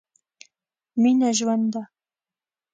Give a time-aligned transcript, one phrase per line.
[1.01, 1.83] مينه ژوند ده.